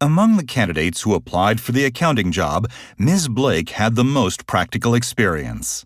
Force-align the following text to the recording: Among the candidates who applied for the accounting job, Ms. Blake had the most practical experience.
Among 0.00 0.36
the 0.36 0.44
candidates 0.44 1.02
who 1.02 1.14
applied 1.14 1.60
for 1.60 1.72
the 1.72 1.84
accounting 1.84 2.30
job, 2.30 2.70
Ms. 2.98 3.26
Blake 3.26 3.70
had 3.70 3.96
the 3.96 4.04
most 4.04 4.46
practical 4.46 4.94
experience. 4.94 5.84